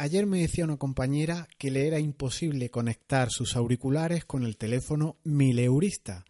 [0.00, 5.16] Ayer me decía una compañera que le era imposible conectar sus auriculares con el teléfono
[5.24, 6.24] mileurista.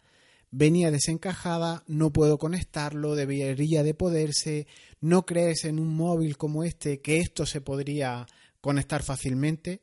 [0.49, 4.65] Venía desencajada, no puedo conectarlo, debería de poderse,
[5.01, 8.25] no crees en un móvil como este que esto se podría
[8.59, 9.81] conectar fácilmente.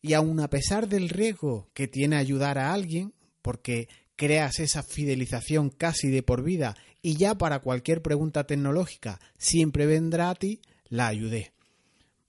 [0.00, 5.70] Y aun a pesar del riesgo que tiene ayudar a alguien, porque creas esa fidelización
[5.70, 11.08] casi de por vida y ya para cualquier pregunta tecnológica siempre vendrá a ti, la
[11.08, 11.52] ayudé.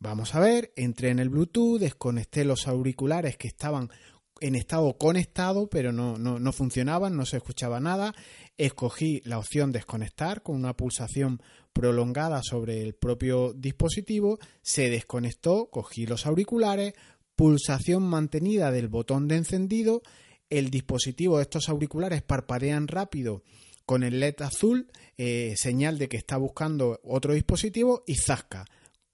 [0.02, 3.91] Vamos a ver, entré en el Bluetooth, desconecté los auriculares que estaban
[4.39, 8.16] en estado conectado, pero no, no, funcionaban, no se escuchaba nada.
[8.57, 14.40] Escogí la opción desconectar con una pulsación prolongada sobre el propio dispositivo.
[14.63, 16.95] Se desconectó, cogí los auriculares,
[17.35, 20.02] pulsación mantenida del botón de encendido.
[20.49, 23.43] El dispositivo de estos auriculares parpadean rápido
[23.85, 24.88] con el LED azul,
[25.20, 28.65] eh, señal de que está buscando otro dispositivo y zasca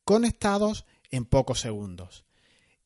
[0.07, 2.23] conectados en pocos segundos.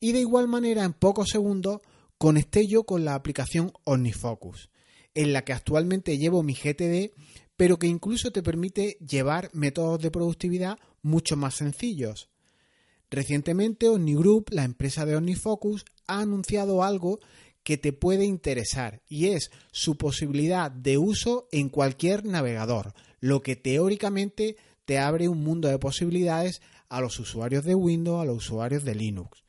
[0.00, 1.80] Y de igual manera, en pocos segundos,
[2.18, 4.70] conecté yo con la aplicación OmniFocus,
[5.14, 7.12] en la que actualmente llevo mi GTD,
[7.56, 12.28] pero que incluso te permite llevar métodos de productividad mucho más sencillos.
[13.08, 17.20] Recientemente OmniGroup, la empresa de OmniFocus, ha anunciado algo
[17.62, 23.54] que te puede interesar y es su posibilidad de uso en cualquier navegador, lo que
[23.54, 26.60] teóricamente te abre un mundo de posibilidades
[26.92, 29.42] a los usuarios de Windows, a los usuarios de Linux.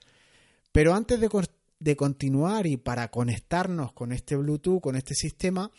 [0.72, 5.70] Pero antes de, continuar y para conectarnos con este Bluetooth, con este sistema,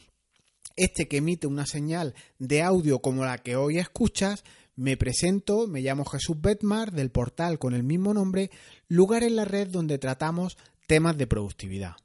[0.77, 4.45] este que emite una señal de audio como la que hoy escuchas,
[4.77, 8.51] me presento, me llamo Jesús Betmar del portal con el mismo nombre,
[8.87, 11.97] lugar en la red donde tratamos temas de productividad.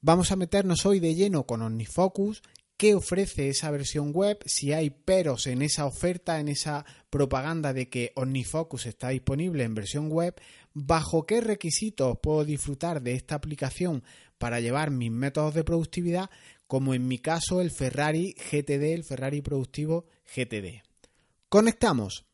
[0.00, 2.42] Vamos a meternos hoy de lleno con OmniFocus
[2.80, 7.90] qué ofrece esa versión web, si hay peros en esa oferta, en esa propaganda de
[7.90, 10.34] que OmniFocus está disponible en versión web,
[10.72, 14.02] bajo qué requisitos puedo disfrutar de esta aplicación
[14.38, 16.30] para llevar mis métodos de productividad,
[16.66, 20.80] como en mi caso el Ferrari GTD, el Ferrari Productivo GTD.
[21.50, 22.24] Conectamos.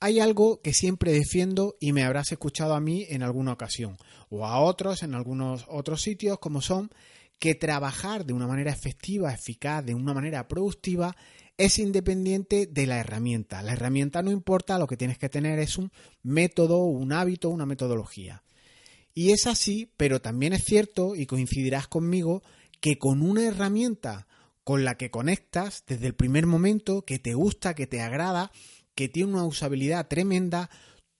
[0.00, 3.98] Hay algo que siempre defiendo y me habrás escuchado a mí en alguna ocasión
[4.30, 6.90] o a otros en algunos otros sitios como son
[7.38, 11.16] que trabajar de una manera efectiva, eficaz, de una manera productiva
[11.56, 13.62] es independiente de la herramienta.
[13.62, 17.66] La herramienta no importa, lo que tienes que tener es un método, un hábito, una
[17.66, 18.42] metodología.
[19.12, 22.42] Y es así, pero también es cierto, y coincidirás conmigo,
[22.80, 24.26] que con una herramienta
[24.64, 28.52] con la que conectas desde el primer momento, que te gusta, que te agrada,
[29.00, 30.68] que tiene una usabilidad tremenda,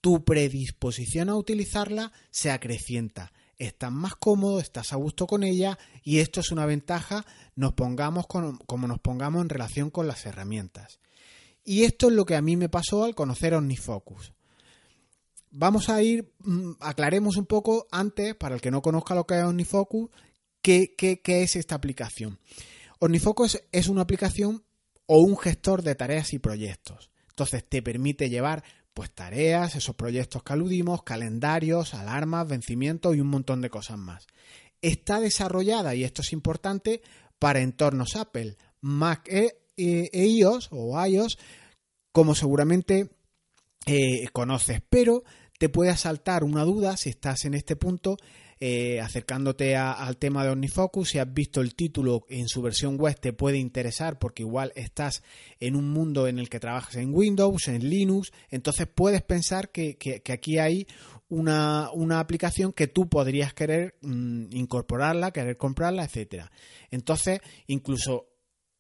[0.03, 3.33] tu predisposición a utilizarla se acrecienta.
[3.57, 7.25] Estás más cómodo, estás a gusto con ella y esto es una ventaja,
[7.57, 11.01] nos pongamos como nos pongamos en relación con las herramientas.
[11.65, 14.35] Y esto es lo que a mí me pasó al conocer OmniFocus.
[15.51, 19.39] Vamos a ir, mm, aclaremos un poco antes, para el que no conozca lo que
[19.39, 20.11] es OmniFocus,
[20.61, 22.39] qué, qué, qué es esta aplicación.
[22.99, 24.67] OmniFocus es una aplicación
[25.07, 27.11] o un gestor de tareas y proyectos.
[27.41, 28.63] Entonces te permite llevar
[28.93, 34.27] pues tareas, esos proyectos que aludimos, calendarios, alarmas, vencimientos y un montón de cosas más.
[34.83, 37.01] Está desarrollada, y esto es importante,
[37.39, 41.39] para entornos Apple, Mac e, e, e iOS o iOS,
[42.13, 43.09] como seguramente
[43.87, 45.25] eh, conoces, pero
[45.59, 48.19] te puede asaltar una duda si estás en este punto
[48.63, 53.19] eh, acercándote al tema de OmniFocus, si has visto el título en su versión web
[53.19, 55.23] te puede interesar porque igual estás
[55.61, 59.97] en un mundo en el que trabajas en Windows, en Linux, entonces puedes pensar que,
[60.31, 60.87] aquí hay
[61.31, 61.89] una,
[62.19, 66.53] aplicación que tú podrías querer mm, incorporarla, querer comprarla, etcétera.
[66.91, 68.27] Entonces, incluso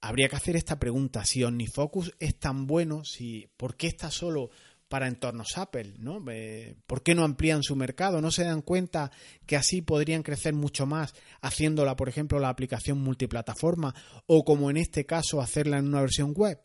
[0.03, 4.51] habría que hacer esta pregunta, si OmniFocus es tan bueno, si ¿por qué está solo
[4.91, 6.21] para entornos Apple, ¿no?
[6.33, 8.21] Eh, ¿Por qué no amplían su mercado?
[8.21, 9.13] ¿No se dan cuenta
[9.47, 13.95] que así podrían crecer mucho más haciéndola, por ejemplo, la aplicación multiplataforma
[14.27, 16.59] o como en este caso hacerla en una versión web?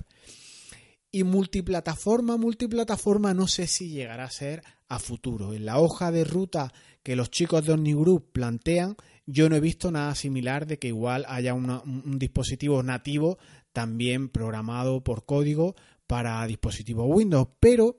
[1.11, 5.53] Y multiplataforma, multiplataforma no sé si llegará a ser a futuro.
[5.53, 6.73] En la hoja de ruta
[7.03, 8.95] que los chicos de OmniGroup plantean,
[9.27, 13.37] yo no he visto nada similar de que igual haya un dispositivo nativo
[13.71, 15.75] también programado por código
[16.07, 17.97] para dispositivos Windows, pero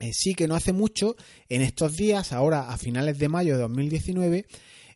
[0.00, 1.14] eh, sí que no hace mucho,
[1.50, 4.46] en estos días, ahora a finales de mayo de 2019,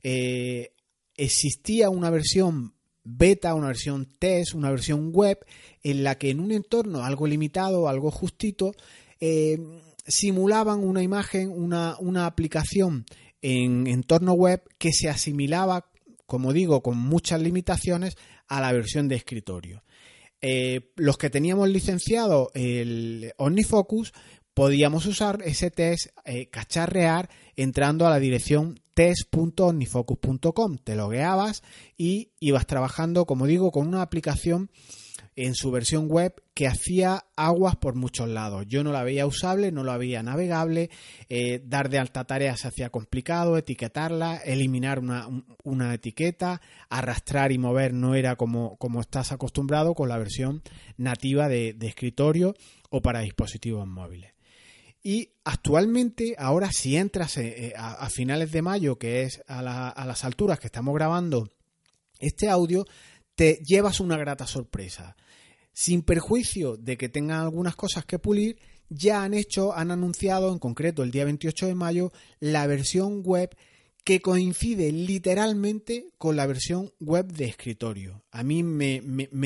[0.02, 0.72] eh,
[1.14, 2.74] existía una versión
[3.04, 5.38] beta, una versión test, una versión web,
[5.82, 8.72] en la que en un entorno algo limitado, algo justito,
[9.20, 9.58] eh,
[10.06, 13.04] simulaban una imagen, una, una aplicación
[13.42, 15.90] en entorno web que se asimilaba,
[16.24, 18.16] como digo, con muchas limitaciones
[18.48, 19.84] a la versión de escritorio.
[20.96, 24.12] Los que teníamos licenciado el OmniFocus
[24.54, 30.78] podíamos usar ese test, eh, cacharrear, entrando a la dirección test.omnifocus.com.
[30.78, 31.62] Te logueabas
[31.96, 34.70] y ibas trabajando, como digo, con una aplicación
[35.36, 38.64] en su versión web que hacía aguas por muchos lados.
[38.68, 40.90] Yo no la veía usable, no la veía navegable,
[41.28, 47.92] eh, dar de alta tareas se hacía complicado, etiquetarla, eliminar una, etiqueta, arrastrar y mover
[47.94, 50.62] no era como, como, estás acostumbrado con la versión
[50.96, 52.54] nativa de, escritorio
[52.90, 54.33] o para dispositivos móviles.
[55.04, 59.60] Y actualmente, ahora si entras eh, eh, a, finales de mayo, que es a,
[59.90, 61.50] a las alturas que estamos grabando
[62.18, 62.86] este audio,
[63.36, 65.14] te llevas una grata sorpresa
[65.74, 68.58] sin perjuicio de que tengan algunas cosas que pulir,
[68.88, 73.54] ya han hecho, han anunciado en concreto el día 28 de mayo la versión web
[74.04, 78.22] que coincide literalmente con la versión web de escritorio.
[78.30, 79.00] A mí me,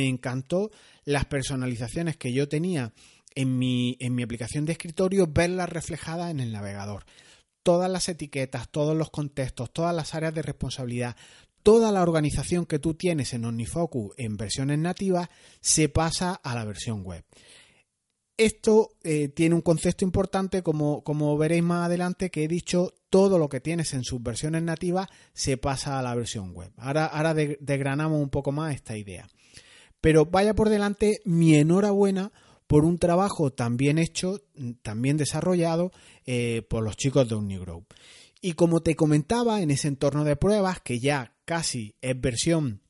[0.08, 0.70] encantó
[1.04, 2.92] las personalizaciones que yo tenía
[3.38, 7.04] en mi, en mi aplicación de escritorio, verlas reflejadas en el navegador.
[7.62, 11.14] Todas las etiquetas, todos los contextos, todas las áreas de responsabilidad,
[11.62, 15.28] toda la organización que tú tienes en OmniFocus en versiones nativas
[15.60, 17.24] se pasa a la versión web.
[18.36, 23.38] Esto eh, tiene un concepto importante, como, como, veréis más adelante, que he dicho, todo
[23.38, 26.72] lo que tienes en sus versiones nativas se pasa a la versión web.
[26.76, 29.28] Ahora, ahora desgranamos un poco más esta idea.
[30.00, 32.32] Pero vaya por delante mi enhorabuena
[32.68, 34.42] por un trabajo tan bien hecho,
[34.82, 35.90] tan bien desarrollado
[36.26, 37.84] eh, por los chicos de Unigrow.
[38.40, 42.82] Y como te comentaba en ese entorno de pruebas, que ya casi es versión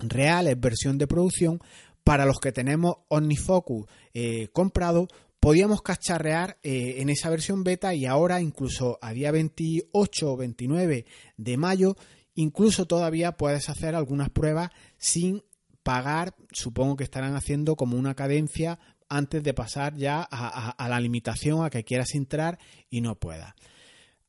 [0.00, 1.60] real, es versión de producción,
[2.02, 5.08] para los que tenemos OmniFocus eh, comprado,
[5.40, 11.04] podíamos cacharrear eh, en esa versión beta y ahora incluso a día 28 o 29
[11.36, 11.96] de mayo,
[12.34, 15.44] incluso todavía puedes hacer algunas pruebas sin
[15.82, 21.64] pagar, supongo que estarán haciendo como una cadencia antes de pasar ya a la limitación
[21.64, 22.58] a que quieras entrar
[22.90, 23.54] y no puedas.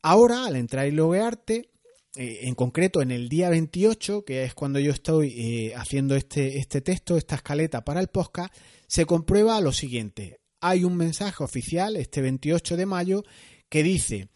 [0.02, 1.70] Ahora, al entrar y loguearte,
[2.16, 6.58] eh, en concreto en el día 28, que es cuando yo estoy eh, haciendo este,
[6.58, 8.54] este texto, esta escaleta para el podcast,
[8.88, 10.40] se comprueba lo siguiente.
[10.60, 13.24] Hay un mensaje oficial este 28 de mayo
[13.70, 14.30] que dice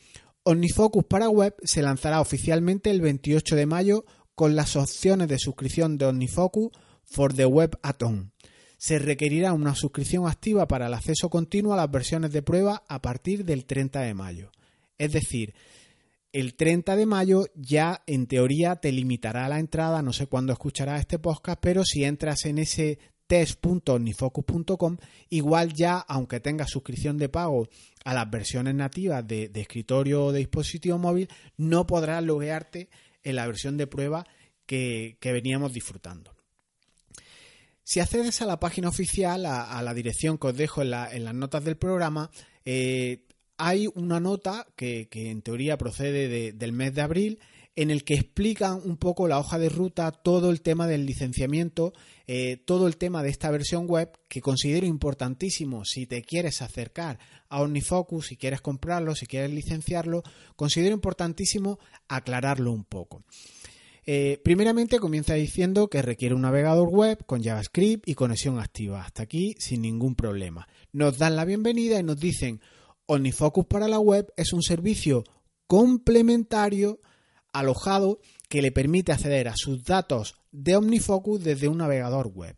[0.43, 4.05] OmniFocus para web se lanzará oficialmente el 28 de mayo
[4.35, 6.69] con las opciones de suscripción de OmniFocus
[7.05, 8.32] for the Web Atom.
[8.83, 13.01] Se requerirá una suscripción activa para el acceso continuo a las versiones de prueba a
[13.01, 14.51] partir del 30 de mayo.
[14.97, 15.53] Es decir,
[16.33, 20.99] el 30 de mayo ya en teoría te limitará la entrada, no sé cuándo escucharás
[20.99, 24.97] este podcast, pero si entras en ese test.onifocus.com,
[25.29, 27.69] igual ya, aunque tengas suscripción de pago
[28.03, 32.89] a las versiones nativas de, escritorio o de dispositivo móvil, no podrás loguearte
[33.23, 34.25] en la versión de prueba
[34.65, 36.42] que, veníamos disfrutando.
[37.83, 41.63] Si accedes a la página oficial, a, la dirección que os dejo en, las notas
[41.65, 42.31] del programa,
[42.65, 43.25] eh,
[43.57, 47.39] hay una nota que, en teoría procede del mes de abril
[47.75, 51.93] en el que explican un poco la hoja de ruta, todo el tema del licenciamiento,
[52.27, 57.17] eh, todo el tema de esta versión web que considero importantísimo si te quieres acercar
[57.49, 60.21] a OmniFocus, si quieres comprarlo, si quieres licenciarlo,
[60.55, 63.23] considero importantísimo aclararlo un poco.
[64.05, 69.03] Eh, primeramente comienza diciendo que requiere un navegador web con JavaScript y conexión activa.
[69.03, 70.67] Hasta aquí sin ningún problema.
[70.91, 72.59] Nos dan la bienvenida y nos dicen
[73.05, 75.23] OmniFocus para la web es un servicio
[75.67, 76.99] complementario
[77.53, 78.19] alojado
[78.49, 82.57] que le permite acceder a sus datos de OmniFocus desde un navegador web.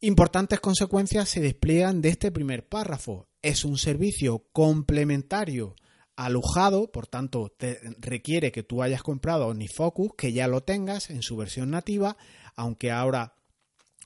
[0.00, 3.26] Importantes consecuencias se despliegan de este primer párrafo.
[3.42, 5.74] Es un servicio complementario
[6.16, 11.22] alojado, por tanto, te requiere que tú hayas comprado OmniFocus, que ya lo tengas en
[11.22, 12.16] su versión nativa,
[12.54, 13.34] aunque ahora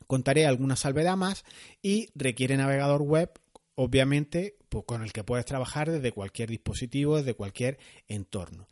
[0.06, 1.44] contaré alguna salvedad más,
[1.82, 3.30] y requiere navegador web
[3.78, 8.68] obviamente pues, con el que puedes trabajar desde cualquier dispositivo, desde cualquier entorno.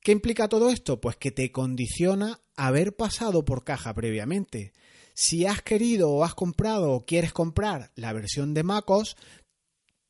[0.00, 1.00] ¿Qué implica todo esto?
[1.00, 4.72] Pues que te condiciona haber pasado por caja previamente.
[5.14, 9.16] Si has querido o has comprado o quieres comprar la versión de MacOS,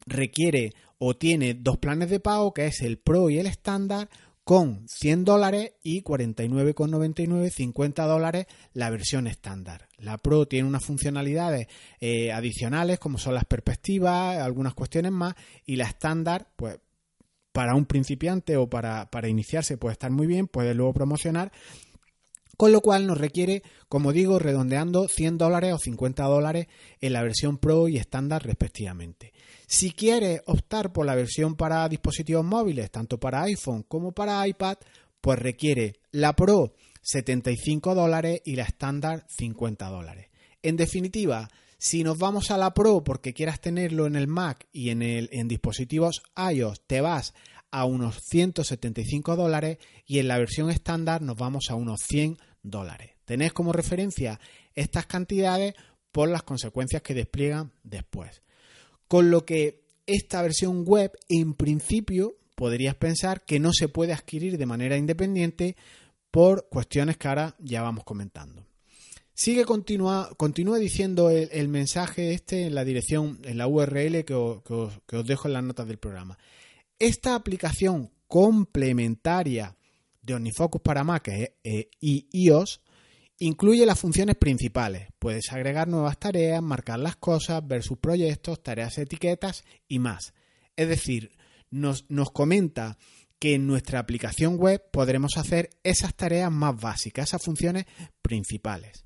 [0.06, 4.08] requiere o tiene dos planes de pago, que es el Pro y el estándar,
[4.44, 9.88] con 100 dólares y 49,99, 50 dólares la versión estándar.
[9.98, 11.68] La Pro tiene unas funcionalidades
[12.00, 16.78] eh, adicionales como son las perspectivas, algunas cuestiones más, y la estándar, pues
[17.52, 21.52] para un principiante o para, para iniciarse puede estar muy bien, puede luego promocionar,
[22.56, 26.66] con lo cual nos requiere, como digo, redondeando 100 dólares o 50 dólares
[27.00, 29.32] en la versión Pro y estándar respectivamente.
[29.72, 34.76] Si quieres optar por la versión para dispositivos móviles, tanto para iPhone como para iPad,
[35.18, 40.28] pues requiere la Pro 75 dólares y la estándar 50 dólares.
[40.60, 41.48] En definitiva,
[41.78, 46.22] si nos vamos a la Pro porque quieras tenerlo en el Mac y en, dispositivos
[46.36, 47.32] iOS, te vas
[47.70, 53.12] a unos 175 dólares y en la versión estándar nos vamos a unos 100 dólares.
[53.24, 54.38] Tenéis como referencia
[54.74, 55.72] estas cantidades
[56.12, 58.42] por las consecuencias que despliegan después.
[59.12, 64.56] Con lo que esta versión web, en principio, podrías pensar que no se puede adquirir
[64.56, 65.76] de manera independiente
[66.30, 68.64] por cuestiones que ahora ya vamos comentando.
[69.34, 70.30] Sigue, continúa,
[70.80, 74.94] diciendo el, mensaje este en la dirección, en la URL que os,
[75.26, 76.38] dejo en las notas del programa.
[76.98, 79.76] Esta aplicación complementaria
[80.22, 82.80] de OmniFocus para Mac eh, eh, y iOS
[83.38, 85.08] Incluye las funciones principales.
[85.18, 90.34] Puedes agregar nuevas tareas, marcar las cosas, ver sus proyectos, tareas etiquetas y más.
[90.76, 91.36] Es decir,
[91.70, 92.98] nos, nos comenta
[93.38, 97.86] que en nuestra aplicación web podremos hacer esas tareas más básicas, esas funciones
[98.22, 99.04] principales.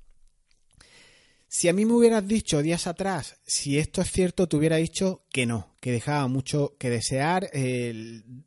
[1.49, 5.23] Si a mí me hubieras dicho días atrás si esto es cierto, te hubiera dicho
[5.31, 7.49] que no, que dejaba mucho que desear,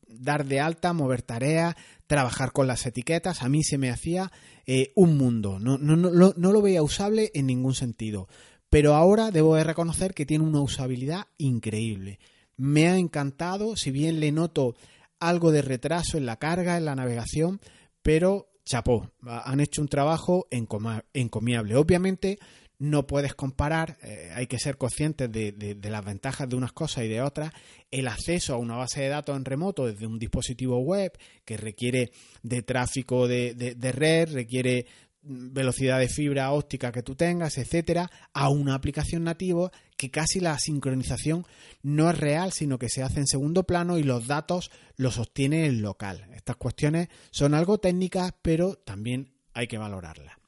[0.07, 1.75] dar de alta, mover tareas,
[2.07, 4.31] trabajar con las etiquetas, a mí se me hacía
[4.73, 5.59] eh, un mundo.
[5.59, 8.29] No, no, no, no lo veía usable en ningún sentido.
[8.69, 12.21] Pero ahora debo de reconocer que tiene una usabilidad increíble.
[12.57, 14.77] Me ha encantado, si bien le noto
[15.19, 17.61] algo de retraso en la carga, en la navegación,
[18.01, 21.75] pero chapó, han hecho un trabajo encomiable.
[21.75, 22.39] Obviamente
[22.81, 27.09] no puedes comparar, eh, hay que ser conscientes de, las ventajas de unas cosas y
[27.09, 27.53] de otras.
[27.91, 31.13] El acceso a una base de datos en remoto desde un dispositivo web
[31.45, 32.11] que requiere
[32.43, 34.87] de tráfico de, red, requiere
[35.23, 40.59] velocidad de fibra óptica que tú tengas, etcétera, a una aplicación nativa que casi la
[40.59, 41.45] sincronización
[41.83, 45.67] no es real, sino que se hace en segundo plano y los datos los obtiene
[45.67, 46.31] el local.
[46.35, 50.40] Estas cuestiones son algo técnicas, pero también hay que valorarlas.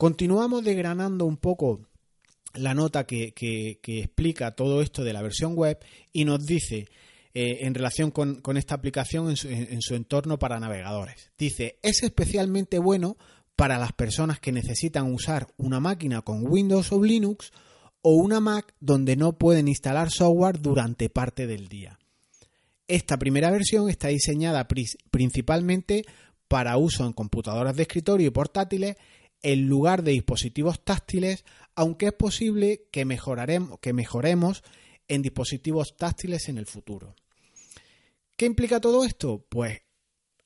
[0.00, 1.82] Continuamos desgranando un poco
[2.54, 3.34] la nota que,
[3.84, 5.78] explica todo esto de la versión web
[6.10, 6.88] y nos dice
[7.34, 11.30] eh, en relación con, esta aplicación en su, entorno para navegadores.
[11.36, 13.18] Dice, es especialmente bueno
[13.56, 17.52] para las personas que necesitan usar una máquina con Windows o Linux
[18.00, 21.98] o una Mac donde no pueden instalar software durante parte del día.
[22.88, 24.66] Esta primera versión está diseñada
[25.10, 26.06] principalmente
[26.48, 28.96] para uso en computadoras de escritorio y portátiles
[29.42, 31.44] en lugar de dispositivos táctiles,
[31.74, 34.62] aunque es posible que, mejoraremos, que mejoremos
[35.08, 37.16] en dispositivos táctiles en el futuro.
[38.36, 39.44] ¿Qué implica todo esto?
[39.48, 39.80] Pues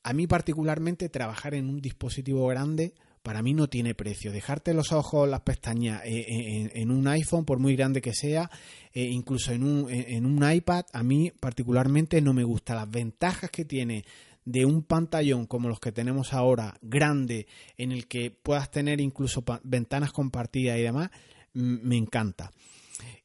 [0.02, 4.32] a mí particularmente trabajar en un dispositivo grande para mí no tiene precio.
[4.32, 8.50] Dejarte los ojos, las pestañas eh, eh, en, un iPhone, por muy grande que sea,
[8.92, 12.74] eh, incluso en un, en un iPad, a mí particularmente no me gusta.
[12.74, 14.04] Las ventajas que tiene
[14.44, 17.46] de un pantallón como los que tenemos ahora, grande,
[17.76, 21.10] en el que puedas tener incluso ventanas compartidas y demás,
[21.54, 22.50] me encanta.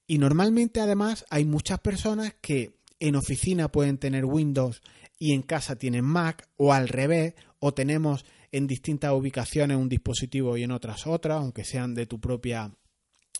[0.07, 4.81] Y normalmente además hay muchas personas que en oficina pueden tener Windows
[5.17, 10.57] y en casa tienen Mac o al revés, o tenemos en distintas ubicaciones un dispositivo
[10.57, 12.71] y en otras otras, aunque sean de tu propia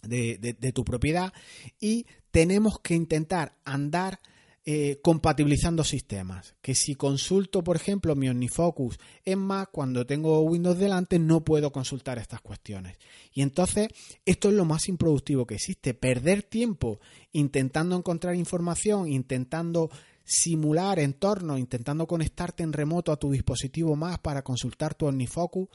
[0.03, 1.33] de, de tu propiedad,
[1.79, 4.19] y tenemos que intentar andar
[4.65, 6.55] eh, compatibilizando sistemas.
[6.61, 11.71] Que si consulto, por ejemplo, mi OmniFocus en Mac, cuando tengo Windows delante, no puedo
[11.71, 12.97] consultar estas cuestiones.
[13.33, 13.87] Y entonces,
[14.25, 15.93] esto es lo más improductivo que existe.
[15.93, 16.99] Perder tiempo
[17.31, 19.89] intentando encontrar información, intentando
[20.23, 25.69] simular entornos, intentando conectarte en remoto a tu dispositivo más para consultar tu OmniFocus,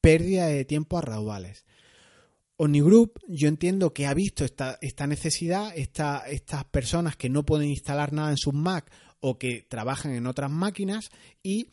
[0.00, 1.66] pérdida de tiempo a raudales.
[2.58, 8.30] OmniGroup yo entiendo que ha visto esta, necesidad, estas personas que no pueden instalar nada
[8.30, 11.10] en sus Mac o que trabajan en otras máquinas
[11.42, 11.70] y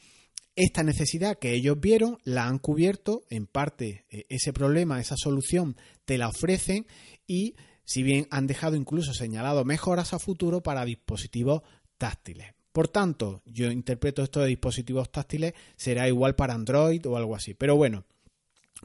[0.56, 5.76] esta necesidad que ellos vieron la han cubierto, en parte eh, ese problema, esa solución
[6.06, 6.86] te la ofrecen
[7.28, 11.64] y si bien han dejado incluso señalado mejoras a futuro para dispositivos
[11.98, 12.54] táctiles.
[12.72, 17.54] Por tanto, yo interpreto esto de dispositivos táctiles será igual para Android o algo así.
[17.54, 18.06] Pero bueno,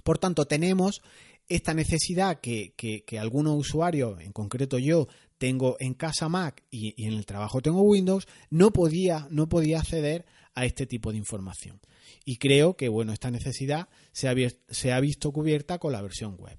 [0.02, 1.02] por tanto tenemos
[1.50, 7.26] esta necesidad que, algunos usuarios, en concreto yo, tengo en casa Mac y, en el
[7.26, 11.80] trabajo tengo Windows, no podía, no podía acceder a este tipo de información.
[12.24, 14.34] Y creo que bueno, esta necesidad se ha,
[14.68, 16.56] se ha visto cubierta con la versión web.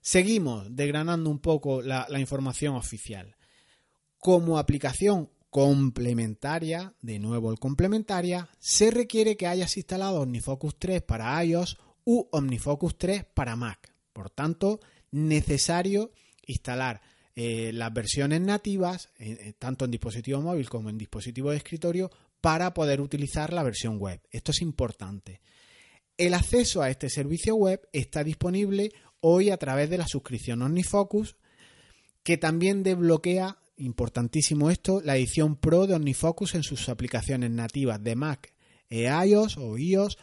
[0.00, 3.36] Seguimos desgranando un poco la, la información oficial.
[4.18, 11.42] Como aplicación complementaria, de nuevo el complementaria, se requiere que hayas instalado OmniFocus 3 para
[11.44, 13.95] iOS u OmniFocus 3 para Mac.
[14.16, 14.80] Por tanto,
[15.10, 16.10] necesario
[16.46, 17.02] instalar
[17.34, 22.10] eh, las versiones nativas, eh, eh, tanto en dispositivo móvil como en dispositivo de escritorio,
[22.40, 24.22] para poder utilizar la versión web.
[24.30, 25.42] Esto es importante.
[26.16, 31.36] El acceso a este servicio web está disponible hoy a través de la suscripción OmniFocus,
[32.22, 38.16] que también desbloquea, importantísimo esto, la edición Pro de OmniFocus en sus aplicaciones nativas de
[38.16, 38.54] Mac,
[38.88, 40.16] e iOS o iOS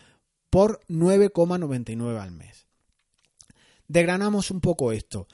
[0.50, 2.62] por 9,99 al mes.
[3.87, 5.27] Degranamos un poco esto.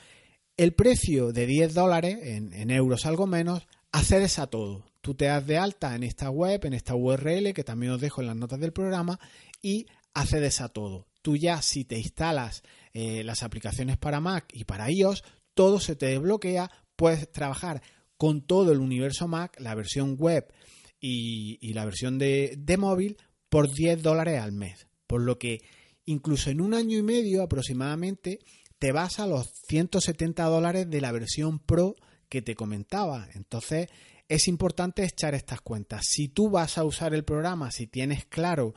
[0.58, 4.86] El precio de 10 dólares, en, euros algo menos, accedes a todo.
[5.02, 8.22] Tú te das de alta en esta web, en esta URL, que también os dejo
[8.22, 9.20] en las notas del programa,
[9.62, 11.08] y accedes a todo.
[11.22, 12.64] Tú ya si te instalas
[12.94, 17.82] eh, las aplicaciones para Mac y para iOS, todo se te desbloquea, puedes trabajar
[18.18, 20.52] con todo el universo Mac, la versión web
[21.00, 24.88] y, la versión de, de móvil por 10 dólares al mes.
[25.08, 25.62] Por lo que
[26.10, 28.40] incluso en un año y medio aproximadamente
[28.80, 31.96] te vas a los 170 dólares de la versión Pro
[32.30, 33.28] que te comentaba.
[33.36, 33.90] Entonces
[34.28, 36.06] es importante echar estas cuentas.
[36.10, 38.74] Si tú vas a usar el programa, si tienes claro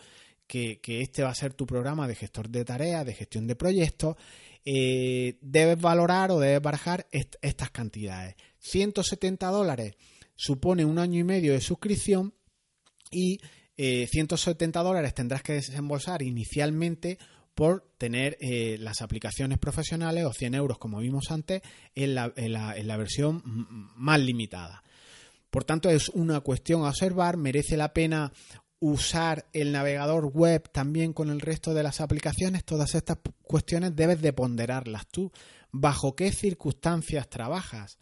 [0.46, 4.16] que, este va a ser tu programa de gestor de tareas, de gestión de proyectos,
[4.66, 8.34] eh, debes valorar o debes barajar estas cantidades.
[8.58, 9.96] 170 dólares
[10.36, 12.34] supone un año y medio de suscripción
[13.10, 13.40] y
[14.08, 17.18] 170 eh, dólares tendrás que desembolsar inicialmente
[17.54, 21.62] por tener eh, las aplicaciones profesionales o 100 euros, como vimos antes,
[21.94, 23.42] en la, en la versión
[23.96, 24.82] más limitada.
[25.50, 28.32] Por tanto, es una cuestión a observar, merece la pena
[28.80, 34.20] usar el navegador web también con el resto de las aplicaciones, todas estas cuestiones debes
[34.22, 35.30] de ponderarlas tú.
[35.70, 37.98] ¿Bajo qué circunstancias trabajas?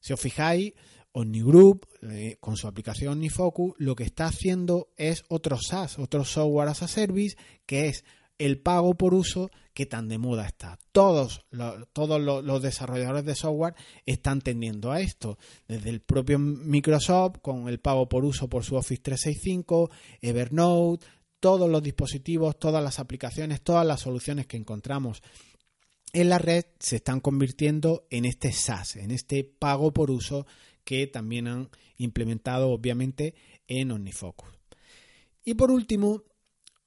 [0.00, 0.74] Si os fijáis,
[1.12, 6.68] OmniGroup, eh, con su aplicación OmniFocus, lo que está haciendo es otro SaaS, otro software
[6.68, 7.36] as a service,
[7.66, 8.04] que es
[8.38, 10.78] el pago por uso que tan de moda está.
[10.92, 11.44] Todos,
[11.92, 13.74] todos los, desarrolladores de software
[14.06, 15.38] están tendiendo a esto.
[15.66, 21.06] Desde el propio Microsoft, con el pago por uso por su Office 365, Evernote,
[21.40, 25.22] todos los dispositivos, todas las aplicaciones, todas las soluciones que encontramos
[26.12, 30.46] en la red se están convirtiendo en este SaaS, en este pago por uso
[30.88, 33.34] que también han implementado obviamente
[33.66, 34.48] en OmniFocus.
[35.44, 36.24] Y por último,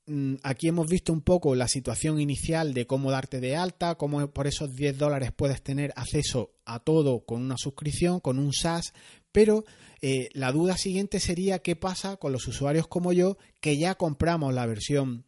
[0.08, 4.30] Mm, aquí hemos visto un poco la situación inicial de cómo darte de alta, cómo
[4.32, 8.94] por esos 10 dólares puedes tener acceso a todo con una suscripción, con un SaaS,
[9.32, 9.64] pero
[10.02, 14.54] eh, la duda siguiente sería qué pasa con los usuarios como yo que ya compramos
[14.54, 15.26] la versión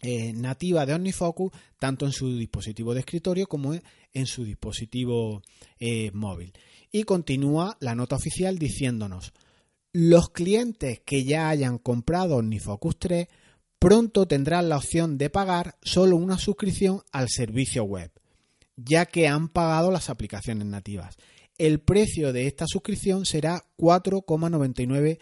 [0.00, 5.42] eh, nativa de OmniFocus tanto en su dispositivo de escritorio como en su dispositivo
[5.80, 6.52] eh, móvil.
[6.96, 9.32] Y continúa la nota oficial diciéndonos,
[9.92, 13.26] los clientes que ya hayan comprado OmniFocus 3
[13.80, 18.12] pronto tendrán la opción de pagar solo una suscripción al servicio web,
[18.76, 21.16] ya que han pagado las aplicaciones nativas.
[21.58, 25.18] El precio de esta suscripción será 4,99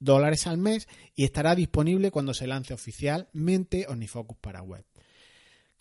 [0.00, 4.84] dólares al mes y estará disponible cuando se lance oficialmente OmniFocus para web.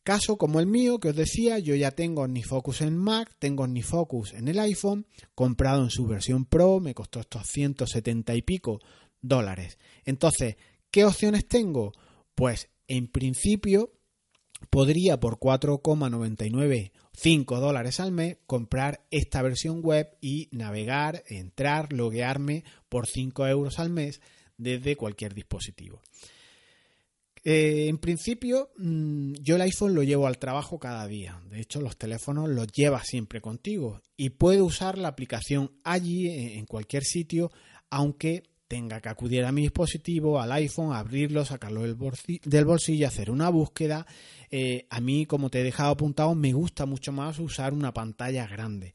[0.04, 4.34] Caso como el mío, que os decía, yo ya tengo OmniFocus en Mac, tengo OmniFocus
[4.34, 8.80] en el iPhone, comprado en su versión Pro, me costó estos 170 y pico
[9.22, 9.78] dólares.
[10.04, 10.56] Entonces,
[10.90, 11.92] ¿qué opciones tengo?
[12.34, 13.94] Pues en principio
[14.72, 22.64] podría por 4,99 5 dólares al mes comprar esta versión web y navegar, entrar, loguearme
[22.90, 24.22] por 5 euros al mes
[24.58, 26.02] desde cualquier dispositivo.
[27.44, 31.42] Eh, en principio, mm, yo el iPhone lo llevo al trabajo cada día.
[31.50, 36.66] De hecho, los teléfonos los llevas siempre contigo y puedo usar la aplicación allí en
[36.66, 37.52] cualquier sitio,
[37.90, 43.50] aunque tenga que acudir a mi dispositivo, al iPhone, abrirlo, sacarlo del, bolsillo, hacer una
[43.50, 44.08] búsqueda.
[44.50, 48.48] Eh, a mí, como te he dejado apuntado, me gusta mucho más usar una pantalla
[48.48, 48.94] grande.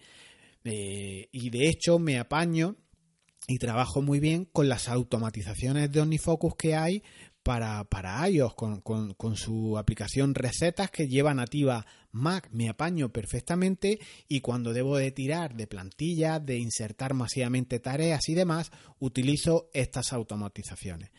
[0.64, 2.76] Eh, y de hecho me apaño
[3.46, 7.02] y trabajo muy bien con las automatizaciones de OmniFocus que hay
[7.46, 12.48] para, para iOS con, con, su aplicación Recetas que lleva nativa Mac.
[12.50, 18.34] Me apaño perfectamente y cuando debo de tirar de plantillas, de insertar masivamente tareas y
[18.34, 21.10] demás, utilizo estas automatizaciones.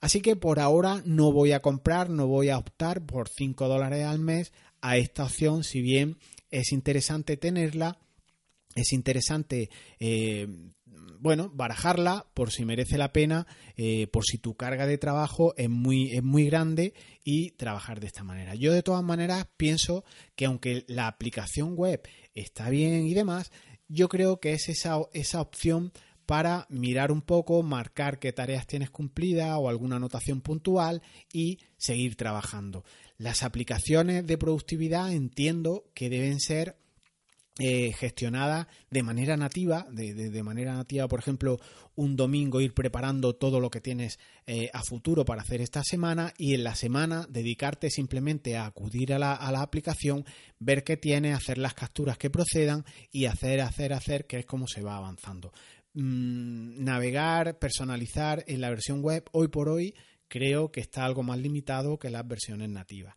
[0.00, 4.04] Así que por ahora no voy a comprar, no voy a optar por 5 dólares
[4.04, 6.18] al mes a esta opción, si bien
[6.50, 8.00] es interesante tenerla,
[8.74, 10.48] es interesante eh,
[11.20, 13.46] bueno, barajarla por si merece la pena,
[13.76, 18.06] eh, por si tu carga de trabajo es muy, es muy grande y trabajar de
[18.06, 18.54] esta manera.
[18.54, 20.04] Yo de todas maneras pienso
[20.36, 22.02] que aunque la aplicación web
[22.34, 23.50] está bien y demás,
[23.88, 25.92] yo creo que es esa, esa opción
[26.26, 32.16] para mirar un poco, marcar qué tareas tienes cumplida o alguna anotación puntual y seguir
[32.16, 32.84] trabajando.
[33.16, 36.76] Las aplicaciones de productividad entiendo que deben ser
[37.60, 41.58] eh, gestionada de manera nativa, de, manera nativa, por ejemplo,
[41.96, 46.32] un domingo ir preparando todo lo que tienes eh, a futuro para hacer esta semana
[46.38, 50.24] y en la semana dedicarte simplemente a acudir a la, aplicación,
[50.60, 54.68] ver qué tiene, hacer las capturas que procedan y hacer, hacer, hacer, que es como
[54.68, 55.52] se va avanzando.
[55.94, 59.96] Mm, navegar, personalizar en la versión web, hoy por hoy
[60.28, 63.16] creo que está algo más limitado que las versiones nativas.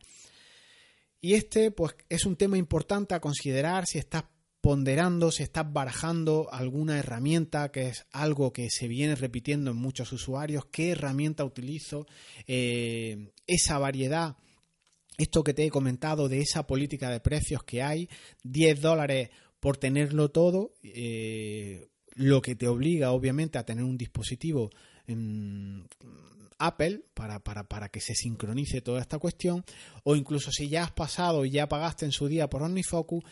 [1.22, 4.24] Y este, pues, es un tema importante a considerar si estás
[4.62, 10.14] ponderando, si estás barajando alguna herramienta, que es algo que se viene repitiendo en muchos
[10.14, 12.06] usuarios, qué herramienta utilizo,
[12.48, 14.38] eh, esa variedad,
[15.18, 18.08] esto que te he comentado de esa política de precios que hay,
[18.44, 24.70] 10 dólares por tenerlo todo, eh, lo que te obliga obviamente a tener un dispositivo
[26.58, 29.64] Apple para, para, para, que se sincronice toda esta cuestión,
[30.04, 33.24] o incluso si ya has pasado y ya pagaste en su día por OmniFocus,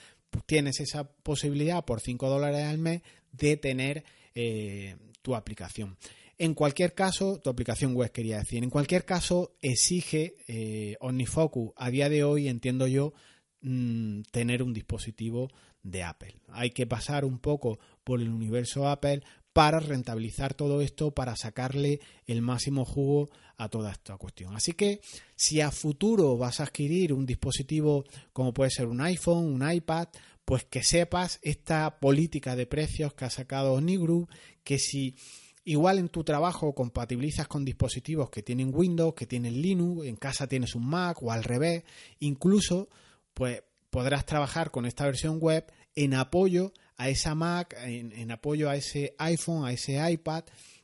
[0.46, 4.04] tienes esa posibilidad por 5 dólares al mes de tener
[4.36, 5.98] eh, tu aplicación.
[6.38, 11.90] En cualquier caso, tu aplicación web quería decir, en cualquier caso exige eh, OmniFocus a
[11.90, 13.14] día de hoy, entiendo yo,
[13.62, 15.50] mm, tener un dispositivo
[15.84, 16.36] de Apple.
[16.48, 19.22] Hay que pasar un poco por el universo Apple
[19.60, 24.56] para rentabilizar todo esto, para sacarle el máximo jugo a toda esta cuestión.
[24.56, 25.02] Así que
[25.36, 30.08] si a futuro vas a adquirir un dispositivo como puede ser un iPhone, un iPad,
[30.46, 34.30] pues que sepas esta política de precios que ha sacado OmniGroup,
[34.64, 35.18] que si
[35.66, 40.48] igual en tu trabajo compatibilizas con dispositivos que tienen Windows, que tienen Linux, en casa
[40.48, 41.84] tienes un Mac o al revés,
[42.20, 42.88] incluso
[43.34, 48.76] pues podrás trabajar con esta versión web en apoyo a esa Mac, en, apoyo a
[48.76, 50.44] ese iPhone, a ese iPad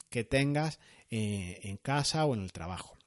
[0.09, 0.79] que tengas
[1.11, 2.97] eh, en casa o en el trabajo.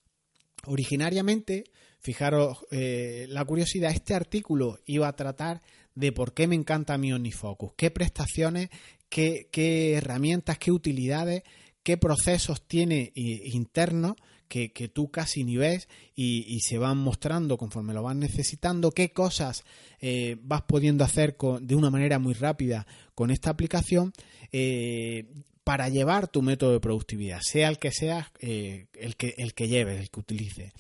[0.66, 1.64] Originariamente,
[2.00, 5.62] fijaros eh, la curiosidad, este artículo iba a tratar
[5.94, 8.68] de por qué me encanta mi OmniFocus, qué prestaciones,
[9.08, 11.44] qué, qué herramientas, qué utilidades,
[11.82, 14.16] qué procesos tiene eh, internos
[14.48, 19.64] que, tú casi ni ves y, se van mostrando conforme lo vas necesitando, qué cosas
[20.00, 24.12] eh, vas pudiendo hacer de una manera muy rápida con esta aplicación
[24.52, 25.26] eh,
[25.64, 29.68] para llevar tu método de productividad, sea el que sea eh, el, que, el que
[29.68, 30.72] lleves, el que utilices.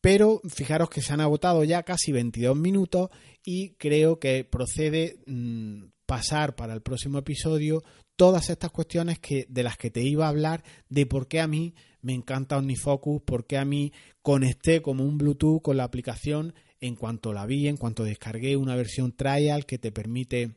[0.00, 3.10] Pero fijaros que se han agotado ya casi 22 minutos
[3.44, 7.82] y creo que procede mm, pasar para el próximo episodio
[8.16, 11.46] todas estas cuestiones que, de las que te iba a hablar, de por qué a
[11.46, 16.54] mí me encanta OmniFocus, por qué a mí conecté como un Bluetooth con la aplicación
[16.80, 20.52] en cuanto la vi, en cuanto descargué una versión trial que te permite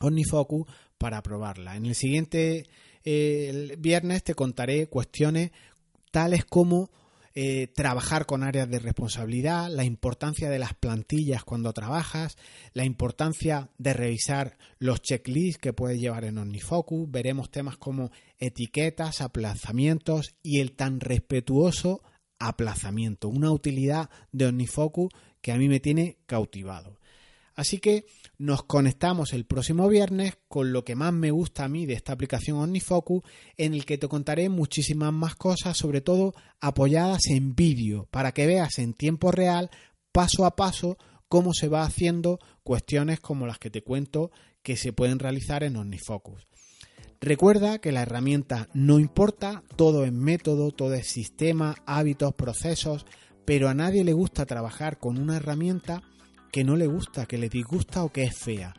[0.00, 0.66] OmniFocus
[0.98, 1.76] para probarla.
[1.76, 2.66] En el siguiente
[3.04, 5.50] eh, viernes te contaré cuestiones
[6.10, 6.90] tales como
[7.38, 12.38] eh, trabajar con áreas de responsabilidad, la importancia de las plantillas cuando trabajas,
[12.72, 19.20] la importancia de revisar los checklists que puedes llevar en OmniFocus, veremos temas como etiquetas,
[19.20, 22.00] aplazamientos y el tan respetuoso
[22.38, 25.10] aplazamiento, una utilidad de OmniFocus
[25.42, 26.98] que a mí me tiene cautivado.
[27.56, 28.04] Así que
[28.36, 32.12] nos conectamos el próximo viernes con lo que más me gusta a mí de esta
[32.12, 33.22] aplicación OmniFocus,
[33.56, 38.46] en el que te contaré muchísimas más cosas, sobre todo apoyadas en vídeo, para que
[38.46, 39.70] veas en tiempo real,
[40.12, 44.30] paso a paso, cómo se va haciendo cuestiones como las que te cuento
[44.62, 46.46] que se pueden realizar en OmniFocus.
[47.20, 53.06] Recuerda que la herramienta no importa, todo es método, todo es sistema, hábitos, procesos,
[53.46, 56.02] pero a nadie le gusta trabajar con una herramienta
[56.50, 58.74] que no le gusta, que le disgusta o que es fea.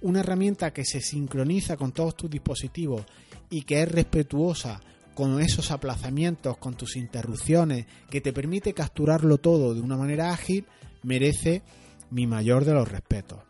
[0.00, 3.04] Una herramienta que se sincroniza con todos tus dispositivos
[3.50, 4.80] y que es respetuosa
[5.14, 10.66] con esos aplazamientos, con tus interrupciones, que te permite capturarlo todo de una manera ágil,
[11.02, 11.62] merece
[12.10, 13.40] mi mayor de los respetos.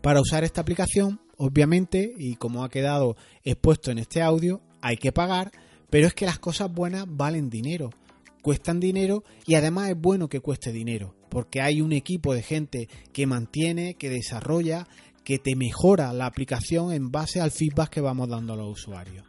[0.00, 5.12] Para usar esta aplicación, obviamente, y como ha quedado expuesto en este audio, hay que
[5.12, 5.50] pagar,
[5.90, 7.90] pero es que las cosas buenas valen dinero,
[8.42, 12.88] cuestan dinero y además es bueno que cueste dinero porque hay un equipo de gente
[13.12, 14.86] que mantiene, que desarrolla,
[15.24, 19.24] que te mejora la aplicación en base al feedback que vamos dando a los usuarios.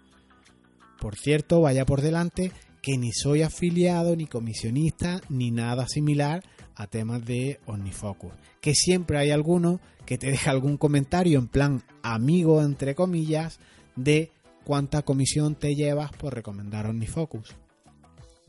[0.99, 6.43] Por cierto, vaya por delante que ni soy afiliado, ni comisionista, ni nada similar
[6.75, 8.33] a temas de OmniFocus.
[8.59, 13.59] Que siempre hay alguno que te deja algún comentario en plan amigo, entre comillas,
[13.95, 14.31] de
[14.63, 17.55] cuánta comisión te llevas por recomendar OmniFocus.